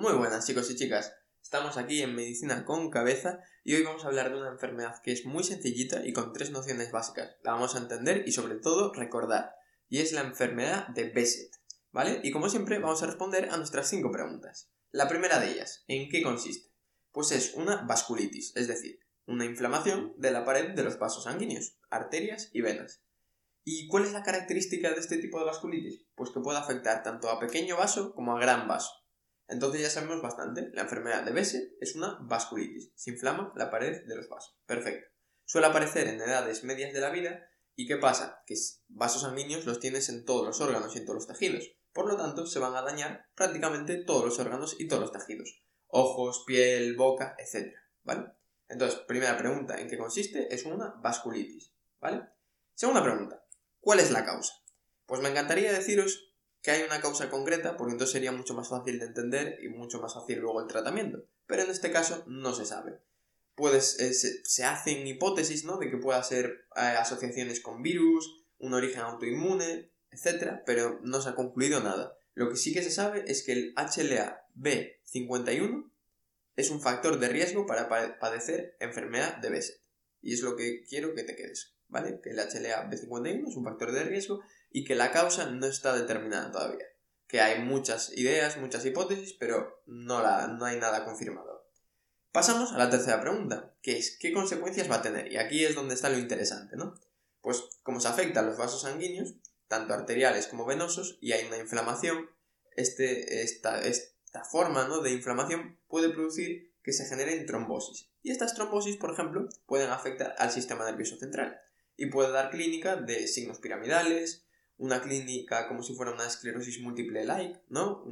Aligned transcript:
Muy 0.00 0.12
buenas 0.12 0.46
chicos 0.46 0.70
y 0.70 0.76
chicas, 0.76 1.12
estamos 1.42 1.76
aquí 1.76 2.02
en 2.02 2.14
Medicina 2.14 2.64
con 2.64 2.88
Cabeza 2.88 3.40
y 3.64 3.74
hoy 3.74 3.82
vamos 3.82 4.04
a 4.04 4.06
hablar 4.06 4.30
de 4.30 4.38
una 4.38 4.52
enfermedad 4.52 5.02
que 5.02 5.10
es 5.10 5.26
muy 5.26 5.42
sencillita 5.42 6.06
y 6.06 6.12
con 6.12 6.32
tres 6.32 6.52
nociones 6.52 6.92
básicas. 6.92 7.34
La 7.42 7.54
vamos 7.54 7.74
a 7.74 7.78
entender 7.78 8.22
y 8.24 8.30
sobre 8.30 8.54
todo 8.54 8.92
recordar, 8.94 9.56
y 9.88 9.98
es 9.98 10.12
la 10.12 10.20
enfermedad 10.20 10.86
de 10.86 11.10
Besset, 11.10 11.50
¿vale? 11.90 12.20
Y 12.22 12.30
como 12.30 12.48
siempre 12.48 12.78
vamos 12.78 13.02
a 13.02 13.06
responder 13.06 13.50
a 13.50 13.56
nuestras 13.56 13.88
cinco 13.88 14.12
preguntas. 14.12 14.70
La 14.92 15.08
primera 15.08 15.40
de 15.40 15.50
ellas, 15.50 15.82
¿en 15.88 16.08
qué 16.08 16.22
consiste? 16.22 16.70
Pues 17.10 17.32
es 17.32 17.54
una 17.54 17.82
vasculitis, 17.82 18.54
es 18.54 18.68
decir, 18.68 19.00
una 19.26 19.46
inflamación 19.46 20.14
de 20.16 20.30
la 20.30 20.44
pared 20.44 20.76
de 20.76 20.84
los 20.84 21.00
vasos 21.00 21.24
sanguíneos, 21.24 21.76
arterias 21.90 22.50
y 22.52 22.60
venas. 22.60 23.02
¿Y 23.64 23.88
cuál 23.88 24.04
es 24.04 24.12
la 24.12 24.22
característica 24.22 24.92
de 24.92 25.00
este 25.00 25.18
tipo 25.18 25.40
de 25.40 25.46
vasculitis? 25.46 26.06
Pues 26.14 26.30
que 26.30 26.38
puede 26.38 26.58
afectar 26.58 27.02
tanto 27.02 27.28
a 27.30 27.40
pequeño 27.40 27.76
vaso 27.76 28.14
como 28.14 28.36
a 28.36 28.40
gran 28.40 28.68
vaso. 28.68 28.92
Entonces 29.48 29.80
ya 29.80 29.90
sabemos 29.90 30.20
bastante, 30.22 30.70
la 30.74 30.82
enfermedad 30.82 31.24
de 31.24 31.32
Besset 31.32 31.76
es 31.80 31.94
una 31.94 32.18
vasculitis, 32.20 32.92
se 32.94 33.10
inflama 33.10 33.52
la 33.56 33.70
pared 33.70 34.06
de 34.06 34.16
los 34.16 34.28
vasos. 34.28 34.58
Perfecto. 34.66 35.08
Suele 35.44 35.68
aparecer 35.68 36.06
en 36.06 36.20
edades 36.20 36.64
medias 36.64 36.92
de 36.92 37.00
la 37.00 37.10
vida 37.10 37.48
y 37.74 37.86
¿qué 37.86 37.96
pasa? 37.96 38.42
Que 38.46 38.54
vasos 38.88 39.22
sanguíneos 39.22 39.64
los 39.64 39.80
tienes 39.80 40.08
en 40.10 40.24
todos 40.24 40.44
los 40.44 40.60
órganos 40.60 40.94
y 40.94 40.98
en 40.98 41.06
todos 41.06 41.16
los 41.16 41.26
tejidos. 41.26 41.72
Por 41.92 42.06
lo 42.06 42.16
tanto, 42.16 42.46
se 42.46 42.58
van 42.58 42.74
a 42.76 42.82
dañar 42.82 43.26
prácticamente 43.34 44.04
todos 44.04 44.24
los 44.24 44.38
órganos 44.38 44.76
y 44.78 44.86
todos 44.86 45.02
los 45.02 45.12
tejidos. 45.12 45.62
Ojos, 45.86 46.44
piel, 46.46 46.96
boca, 46.96 47.34
etc. 47.38 47.74
¿Vale? 48.04 48.32
Entonces, 48.68 49.00
primera 49.00 49.38
pregunta, 49.38 49.80
¿en 49.80 49.88
qué 49.88 49.96
consiste? 49.96 50.54
Es 50.54 50.66
una 50.66 50.94
vasculitis. 51.00 51.72
¿Vale? 52.00 52.28
Segunda 52.74 53.02
pregunta, 53.02 53.42
¿Cuál 53.80 54.00
es 54.00 54.10
la 54.10 54.24
causa? 54.24 54.52
Pues 55.06 55.22
me 55.22 55.30
encantaría 55.30 55.72
deciros 55.72 56.27
que 56.62 56.70
hay 56.70 56.82
una 56.82 57.00
causa 57.00 57.30
concreta, 57.30 57.76
porque 57.76 57.92
entonces 57.92 58.12
sería 58.12 58.32
mucho 58.32 58.54
más 58.54 58.68
fácil 58.68 58.98
de 58.98 59.06
entender 59.06 59.58
y 59.62 59.68
mucho 59.68 60.00
más 60.00 60.14
fácil 60.14 60.38
luego 60.38 60.60
el 60.60 60.66
tratamiento. 60.66 61.24
Pero 61.46 61.62
en 61.62 61.70
este 61.70 61.90
caso 61.90 62.24
no 62.26 62.54
se 62.54 62.66
sabe. 62.66 63.00
Puedes, 63.54 63.98
eh, 64.00 64.12
se, 64.12 64.64
hacen 64.64 65.06
hipótesis, 65.06 65.64
¿no? 65.64 65.78
De 65.78 65.90
que 65.90 65.96
pueda 65.96 66.22
ser 66.22 66.66
eh, 66.76 66.80
asociaciones 66.80 67.60
con 67.60 67.82
virus, 67.82 68.44
un 68.58 68.74
origen 68.74 69.00
autoinmune, 69.00 69.90
etc. 70.10 70.60
Pero 70.66 71.00
no 71.02 71.20
se 71.20 71.30
ha 71.30 71.34
concluido 71.34 71.80
nada. 71.80 72.16
Lo 72.34 72.50
que 72.50 72.56
sí 72.56 72.72
que 72.72 72.82
se 72.82 72.90
sabe 72.90 73.24
es 73.26 73.44
que 73.44 73.52
el 73.52 73.74
HLA-B51 73.74 75.90
es 76.56 76.70
un 76.70 76.80
factor 76.80 77.18
de 77.18 77.28
riesgo 77.28 77.66
para 77.66 77.88
padecer 78.18 78.76
enfermedad 78.80 79.36
de 79.38 79.50
Besset. 79.50 79.80
Y 80.20 80.34
es 80.34 80.42
lo 80.42 80.56
que 80.56 80.82
quiero 80.88 81.14
que 81.14 81.24
te 81.24 81.36
quedes. 81.36 81.78
¿vale? 81.88 82.20
Que 82.22 82.30
el 82.30 82.38
HLA-B51 82.38 83.48
es 83.48 83.56
un 83.56 83.64
factor 83.64 83.92
de 83.92 84.04
riesgo 84.04 84.40
y 84.70 84.84
que 84.84 84.94
la 84.94 85.10
causa 85.12 85.46
no 85.46 85.66
está 85.66 85.94
determinada 85.94 86.50
todavía. 86.50 86.86
Que 87.26 87.40
hay 87.40 87.62
muchas 87.62 88.10
ideas, 88.16 88.56
muchas 88.56 88.84
hipótesis, 88.84 89.34
pero 89.34 89.82
no, 89.86 90.22
la, 90.22 90.48
no 90.48 90.64
hay 90.64 90.78
nada 90.78 91.04
confirmado. 91.04 91.66
Pasamos 92.32 92.72
a 92.72 92.78
la 92.78 92.90
tercera 92.90 93.20
pregunta, 93.20 93.74
que 93.82 93.98
es 93.98 94.16
¿qué 94.18 94.32
consecuencias 94.32 94.90
va 94.90 94.96
a 94.96 95.02
tener? 95.02 95.32
Y 95.32 95.36
aquí 95.36 95.64
es 95.64 95.74
donde 95.74 95.94
está 95.94 96.10
lo 96.10 96.18
interesante, 96.18 96.76
¿no? 96.76 96.94
Pues 97.40 97.64
como 97.82 98.00
se 98.00 98.08
afectan 98.08 98.46
los 98.46 98.58
vasos 98.58 98.82
sanguíneos, 98.82 99.34
tanto 99.66 99.94
arteriales 99.94 100.46
como 100.46 100.66
venosos, 100.66 101.18
y 101.20 101.32
hay 101.32 101.46
una 101.46 101.58
inflamación, 101.58 102.30
este, 102.76 103.42
esta, 103.42 103.80
esta 103.82 104.44
forma 104.44 104.86
¿no? 104.86 105.00
de 105.00 105.12
inflamación 105.12 105.78
puede 105.88 106.10
producir 106.10 106.72
que 106.82 106.92
se 106.92 107.06
generen 107.06 107.46
trombosis. 107.46 108.10
Y 108.22 108.30
estas 108.30 108.54
trombosis, 108.54 108.96
por 108.96 109.12
ejemplo, 109.12 109.48
pueden 109.66 109.90
afectar 109.90 110.34
al 110.38 110.50
sistema 110.50 110.84
nervioso 110.84 111.16
central 111.16 111.60
y 111.96 112.06
puede 112.06 112.30
dar 112.30 112.50
clínica 112.50 112.96
de 112.96 113.26
signos 113.26 113.58
piramidales, 113.58 114.46
una 114.78 115.02
clínica 115.02 115.68
como 115.68 115.82
si 115.82 115.94
fuera 115.94 116.12
una 116.12 116.26
esclerosis 116.26 116.80
múltiple 116.80 117.24
like, 117.24 117.60
¿no? 117.68 118.04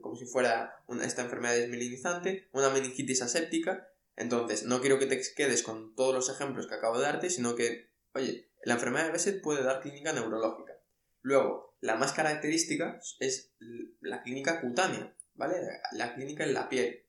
como 0.00 0.16
si 0.16 0.24
fuera 0.24 0.82
una, 0.86 1.04
esta 1.04 1.22
enfermedad 1.22 1.54
desmielinizante, 1.54 2.48
una 2.52 2.70
meningitis 2.70 3.22
aséptica. 3.22 3.88
Entonces, 4.16 4.64
no 4.64 4.80
quiero 4.80 4.98
que 4.98 5.06
te 5.06 5.20
quedes 5.36 5.62
con 5.62 5.94
todos 5.94 6.14
los 6.14 6.28
ejemplos 6.28 6.66
que 6.66 6.74
acabo 6.74 6.98
de 6.98 7.04
darte, 7.04 7.30
sino 7.30 7.54
que, 7.54 7.90
oye, 8.12 8.50
la 8.64 8.74
enfermedad 8.74 9.06
de 9.06 9.12
Besset 9.12 9.42
puede 9.42 9.62
dar 9.62 9.80
clínica 9.80 10.12
neurológica. 10.12 10.74
Luego, 11.22 11.76
la 11.80 11.96
más 11.96 12.12
característica 12.12 13.00
es 13.18 13.52
la 14.00 14.22
clínica 14.22 14.60
cutánea, 14.60 15.14
¿vale? 15.34 15.56
La 15.92 16.14
clínica 16.14 16.44
en 16.44 16.54
la 16.54 16.68
piel 16.68 17.06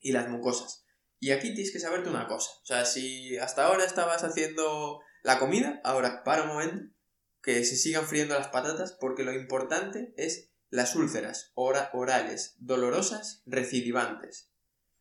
y 0.00 0.12
las 0.12 0.28
mucosas. 0.28 0.84
Y 1.18 1.30
aquí 1.30 1.54
tienes 1.54 1.72
que 1.72 1.80
saberte 1.80 2.10
una 2.10 2.28
cosa. 2.28 2.50
O 2.62 2.66
sea, 2.66 2.84
si 2.84 3.36
hasta 3.38 3.66
ahora 3.66 3.84
estabas 3.84 4.22
haciendo 4.22 5.00
la 5.22 5.38
comida, 5.38 5.80
ahora 5.82 6.22
para 6.22 6.42
un 6.42 6.48
momento, 6.48 6.94
que 7.44 7.62
se 7.64 7.76
sigan 7.76 8.06
friendo 8.06 8.34
las 8.34 8.48
patatas 8.48 8.92
porque 8.92 9.22
lo 9.22 9.32
importante 9.34 10.14
es 10.16 10.50
las 10.70 10.96
úlceras 10.96 11.52
orales 11.54 12.56
dolorosas 12.58 13.42
recidivantes. 13.44 14.50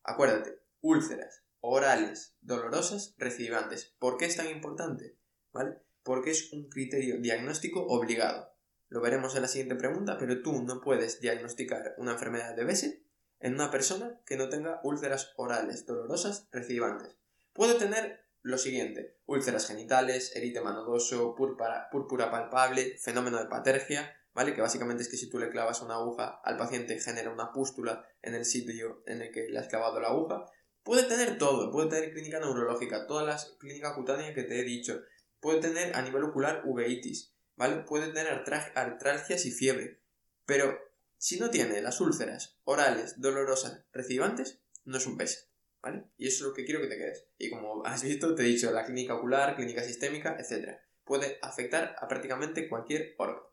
Acuérdate, 0.03 0.59
úlceras 0.81 1.45
orales 1.61 2.35
dolorosas 2.41 3.15
recidivantes. 3.17 3.95
¿Por 3.97 4.17
qué 4.17 4.25
es 4.25 4.35
tan 4.35 4.49
importante? 4.49 5.17
¿Vale? 5.53 5.77
Porque 6.03 6.31
es 6.31 6.51
un 6.51 6.67
criterio 6.67 7.21
diagnóstico 7.21 7.87
obligado. 7.87 8.53
Lo 8.89 8.99
veremos 8.99 9.35
en 9.35 9.43
la 9.43 9.47
siguiente 9.47 9.75
pregunta, 9.75 10.17
pero 10.19 10.41
tú 10.41 10.61
no 10.63 10.81
puedes 10.81 11.21
diagnosticar 11.21 11.95
una 11.97 12.11
enfermedad 12.11 12.55
de 12.55 12.65
Besset 12.65 13.01
en 13.39 13.53
una 13.53 13.71
persona 13.71 14.19
que 14.25 14.35
no 14.35 14.49
tenga 14.49 14.81
úlceras 14.83 15.33
orales 15.37 15.85
dolorosas 15.85 16.49
recidivantes. 16.51 17.15
Puede 17.53 17.75
tener 17.75 18.25
lo 18.43 18.57
siguiente, 18.57 19.15
úlceras 19.25 19.67
genitales, 19.67 20.35
eritema 20.35 20.73
nodoso, 20.73 21.33
púrpura, 21.33 22.29
palpable, 22.29 22.97
fenómeno 22.99 23.39
de 23.39 23.47
patergia, 23.47 24.17
¿vale? 24.33 24.53
Que 24.53 24.61
básicamente 24.61 25.03
es 25.03 25.09
que 25.09 25.15
si 25.15 25.29
tú 25.29 25.39
le 25.39 25.49
clavas 25.49 25.81
una 25.81 25.95
aguja 25.95 26.41
al 26.43 26.57
paciente 26.57 26.99
genera 26.99 27.31
una 27.31 27.53
pústula 27.53 28.05
en 28.21 28.35
el 28.35 28.43
sitio 28.43 29.01
en 29.05 29.21
el 29.21 29.31
que 29.31 29.47
le 29.47 29.59
has 29.59 29.69
clavado 29.69 30.01
la 30.01 30.09
aguja. 30.09 30.45
Puede 30.83 31.03
tener 31.03 31.37
todo, 31.37 31.71
puede 31.71 31.89
tener 31.89 32.11
clínica 32.11 32.41
neurológica, 32.41 33.07
todas 33.07 33.25
las 33.25 33.55
clínicas 33.59 33.93
cutáneas 33.93 34.35
que 34.35 34.43
te 34.43 34.59
he 34.59 34.63
dicho. 34.63 35.01
Puede 35.39 35.61
tener 35.61 35.95
a 35.95 36.01
nivel 36.01 36.25
ocular 36.25 36.63
uveitis, 36.65 37.33
¿vale? 37.55 37.77
Puede 37.83 38.11
tener 38.11 38.43
artralgias 38.75 39.45
y 39.45 39.51
fiebre. 39.51 40.01
Pero 40.45 40.77
si 41.17 41.39
no 41.39 41.49
tiene 41.49 41.81
las 41.81 42.01
úlceras 42.01 42.57
orales 42.65 43.21
dolorosas 43.21 43.85
recibantes, 43.93 44.59
no 44.83 44.97
es 44.97 45.07
un 45.07 45.15
pese. 45.15 45.52
¿Vale? 45.83 46.05
Y 46.17 46.27
eso 46.27 46.45
es 46.45 46.49
lo 46.49 46.53
que 46.53 46.63
quiero 46.63 46.81
que 46.81 46.87
te 46.87 46.97
quedes. 46.97 47.27
Y 47.37 47.49
como 47.49 47.85
has 47.85 48.03
visto, 48.03 48.33
te 48.33 48.43
he 48.43 48.45
dicho 48.45 48.71
la 48.71 48.85
clínica 48.85 49.15
ocular, 49.15 49.55
clínica 49.55 49.83
sistémica, 49.83 50.37
etc. 50.39 50.77
Puede 51.03 51.37
afectar 51.41 51.95
a 51.99 52.07
prácticamente 52.07 52.69
cualquier 52.69 53.13
órgano. 53.17 53.51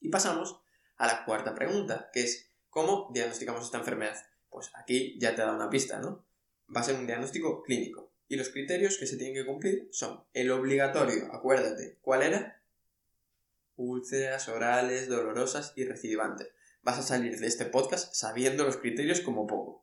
Y 0.00 0.08
pasamos 0.08 0.60
a 0.96 1.06
la 1.06 1.24
cuarta 1.24 1.54
pregunta, 1.54 2.10
que 2.12 2.24
es 2.24 2.50
¿cómo 2.68 3.08
diagnosticamos 3.14 3.64
esta 3.64 3.78
enfermedad? 3.78 4.16
Pues 4.50 4.70
aquí 4.74 5.16
ya 5.20 5.34
te 5.34 5.42
da 5.42 5.54
una 5.54 5.70
pista, 5.70 6.00
¿no? 6.00 6.26
Va 6.74 6.80
a 6.80 6.84
ser 6.84 6.96
un 6.96 7.06
diagnóstico 7.06 7.62
clínico. 7.62 8.12
Y 8.26 8.36
los 8.36 8.48
criterios 8.48 8.98
que 8.98 9.06
se 9.06 9.16
tienen 9.16 9.34
que 9.34 9.46
cumplir 9.46 9.88
son 9.92 10.24
el 10.32 10.50
obligatorio, 10.50 11.32
acuérdate, 11.32 11.98
¿cuál 12.00 12.22
era? 12.22 12.62
Úlceras 13.76 14.48
orales, 14.48 15.08
dolorosas 15.08 15.72
y 15.76 15.84
recidivantes. 15.84 16.48
Vas 16.82 16.98
a 16.98 17.02
salir 17.02 17.38
de 17.38 17.46
este 17.46 17.66
podcast 17.66 18.12
sabiendo 18.12 18.64
los 18.64 18.78
criterios 18.78 19.20
como 19.20 19.46
poco. 19.46 19.81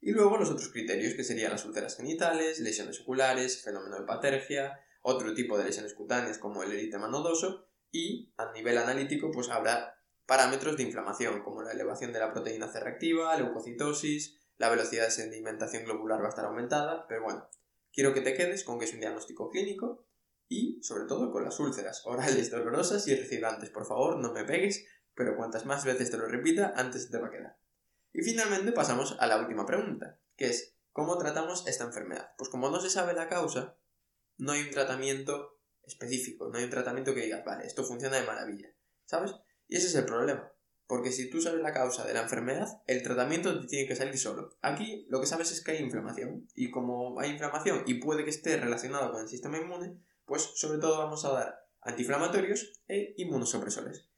Y 0.00 0.12
luego 0.12 0.38
los 0.38 0.50
otros 0.50 0.70
criterios, 0.70 1.14
que 1.14 1.24
serían 1.24 1.52
las 1.52 1.64
úlceras 1.64 1.96
genitales, 1.96 2.58
lesiones 2.60 3.00
oculares, 3.00 3.62
fenómeno 3.62 3.98
de 3.98 4.06
patergia, 4.06 4.80
otro 5.02 5.34
tipo 5.34 5.58
de 5.58 5.64
lesiones 5.64 5.94
cutáneas 5.94 6.38
como 6.38 6.62
el 6.62 6.72
eritema 6.72 7.08
nodoso, 7.08 7.66
y 7.92 8.32
a 8.36 8.52
nivel 8.52 8.78
analítico 8.78 9.30
pues 9.30 9.48
habrá 9.50 9.96
parámetros 10.26 10.76
de 10.76 10.84
inflamación 10.84 11.42
como 11.42 11.62
la 11.62 11.72
elevación 11.72 12.12
de 12.12 12.20
la 12.20 12.32
proteína 12.32 12.68
C 12.68 12.80
reactiva, 12.80 13.36
leucocitosis, 13.36 14.38
la 14.58 14.68
velocidad 14.68 15.06
de 15.06 15.10
sedimentación 15.10 15.84
globular 15.84 16.20
va 16.20 16.26
a 16.26 16.28
estar 16.28 16.44
aumentada, 16.44 17.06
pero 17.08 17.22
bueno, 17.22 17.48
quiero 17.92 18.14
que 18.14 18.20
te 18.20 18.34
quedes 18.34 18.62
con 18.62 18.78
que 18.78 18.84
es 18.84 18.94
un 18.94 19.00
diagnóstico 19.00 19.50
clínico 19.50 20.06
y 20.48 20.82
sobre 20.82 21.06
todo 21.06 21.30
con 21.32 21.44
las 21.44 21.58
úlceras 21.60 22.02
orales 22.04 22.50
dolorosas 22.50 23.06
y 23.08 23.14
recibantes. 23.14 23.70
Por 23.70 23.86
favor, 23.86 24.18
no 24.18 24.32
me 24.32 24.44
pegues, 24.44 24.86
pero 25.14 25.36
cuantas 25.36 25.66
más 25.66 25.84
veces 25.84 26.10
te 26.10 26.18
lo 26.18 26.26
repita, 26.26 26.74
antes 26.76 27.10
te 27.10 27.18
va 27.18 27.28
a 27.28 27.30
quedar. 27.30 27.58
Y 28.12 28.22
finalmente 28.22 28.72
pasamos 28.72 29.16
a 29.18 29.26
la 29.26 29.38
última 29.38 29.66
pregunta, 29.66 30.18
que 30.36 30.46
es 30.46 30.74
¿cómo 30.92 31.16
tratamos 31.18 31.66
esta 31.66 31.84
enfermedad? 31.84 32.32
Pues 32.36 32.50
como 32.50 32.70
no 32.70 32.80
se 32.80 32.90
sabe 32.90 33.14
la 33.14 33.28
causa, 33.28 33.76
no 34.38 34.52
hay 34.52 34.62
un 34.62 34.70
tratamiento 34.70 35.58
específico, 35.84 36.48
no 36.48 36.58
hay 36.58 36.64
un 36.64 36.70
tratamiento 36.70 37.14
que 37.14 37.22
digas, 37.22 37.44
vale, 37.44 37.66
esto 37.66 37.84
funciona 37.84 38.16
de 38.16 38.26
maravilla, 38.26 38.68
¿sabes? 39.04 39.34
Y 39.68 39.76
ese 39.76 39.86
es 39.86 39.94
el 39.94 40.04
problema, 40.04 40.52
porque 40.86 41.12
si 41.12 41.30
tú 41.30 41.40
sabes 41.40 41.62
la 41.62 41.72
causa 41.72 42.04
de 42.04 42.14
la 42.14 42.22
enfermedad, 42.22 42.82
el 42.86 43.02
tratamiento 43.02 43.60
te 43.60 43.66
tiene 43.66 43.88
que 43.88 43.96
salir 43.96 44.18
solo. 44.18 44.56
Aquí 44.62 45.06
lo 45.08 45.20
que 45.20 45.26
sabes 45.26 45.52
es 45.52 45.62
que 45.62 45.72
hay 45.72 45.78
inflamación, 45.78 46.48
y 46.54 46.70
como 46.70 47.18
hay 47.20 47.30
inflamación 47.30 47.84
y 47.86 47.94
puede 47.94 48.24
que 48.24 48.30
esté 48.30 48.56
relacionado 48.56 49.12
con 49.12 49.22
el 49.22 49.28
sistema 49.28 49.58
inmune, 49.58 49.96
pues 50.24 50.42
sobre 50.54 50.78
todo 50.78 50.98
vamos 50.98 51.24
a 51.24 51.32
dar 51.32 51.66
antiinflamatorios 51.82 52.72
e 52.88 53.14
inmunosupresores. 53.16 54.08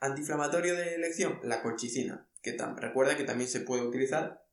Antiinflamatorio 0.00 0.74
de 0.74 0.94
elección, 0.94 1.40
la 1.42 1.62
colchicina, 1.62 2.28
recuerda 2.76 3.16
que 3.16 3.24
también 3.24 3.48
se 3.48 3.60
puede 3.60 3.82
utilizar 3.82 4.44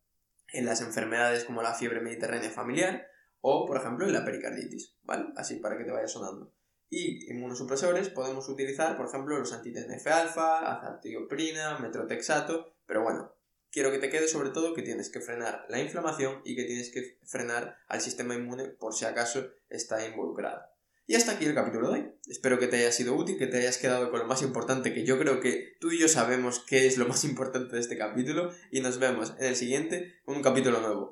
en 0.52 0.66
las 0.66 0.82
enfermedades 0.82 1.46
como 1.46 1.62
la 1.62 1.74
fiebre 1.74 2.02
mediterránea 2.02 2.50
familiar 2.50 3.08
o, 3.42 3.66
por 3.66 3.78
ejemplo, 3.78 4.06
en 4.06 4.14
la 4.14 4.24
pericarditis, 4.24 4.96
¿vale? 5.04 5.26
Así 5.36 5.58
para 5.58 5.78
que 5.78 5.84
te 5.84 5.92
vaya 5.92 6.08
sonando. 6.08 6.54
Y 6.90 7.30
inmunosupresores 7.32 8.10
podemos 8.10 8.48
utilizar, 8.50 8.96
por 8.96 9.08
ejemplo, 9.08 9.38
los 9.38 9.52
anti-TNF-alfa, 9.52 10.60
azatioprina, 10.72 11.80
metrotexato, 11.80 12.76
pero 12.86 13.02
bueno, 13.02 13.36
quiero 13.72 13.92
que 13.92 13.98
te 13.98 14.10
quede 14.10 14.28
sobre 14.28 14.52
todo 14.52 14.76
que 14.76 14.84
tienes 14.84 15.10
que 15.10 15.20
frenar 15.20 15.66
la 15.70 15.80
inflamación 15.80 16.42
y 16.46 16.56
que 16.56 16.66
tienes 16.66 16.92
que 16.92 17.18
frenar 17.26 17.78
al 17.88 18.02
sistema 18.02 18.36
inmune 18.36 18.70
por 18.70 18.94
si 18.94 19.06
acaso 19.06 19.50
está 19.70 20.08
involucrado. 20.08 20.73
Y 21.06 21.16
hasta 21.16 21.34
aquí 21.34 21.46
el 21.46 21.54
capítulo 21.54 21.90
de 21.90 22.00
hoy. 22.00 22.12
Espero 22.28 22.60
que 22.60 22.68
te 22.68 22.78
haya 22.78 22.92
sido 22.92 23.14
útil, 23.16 23.38
que 23.38 23.48
te 23.48 23.58
hayas 23.58 23.78
quedado 23.78 24.10
con 24.10 24.22
lo 24.22 24.26
más 24.26 24.42
importante, 24.42 24.94
que 24.94 25.04
yo 25.04 25.20
creo 25.20 25.42
que 25.42 25.76
tú 25.82 25.92
y 25.92 26.00
yo 26.00 26.08
sabemos 26.08 26.64
qué 26.66 26.88
es 26.88 26.98
lo 26.98 27.06
más 27.08 27.26
importante 27.26 27.76
de 27.76 27.82
este 27.82 27.98
capítulo 27.98 28.52
y 28.72 28.80
nos 28.80 29.00
vemos 29.00 29.34
en 29.38 29.48
el 29.48 29.56
siguiente 29.58 30.16
con 30.24 30.38
un 30.38 30.42
capítulo 30.42 30.80
nuevo. 30.80 31.12